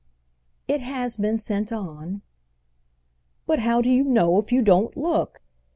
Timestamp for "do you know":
3.83-4.39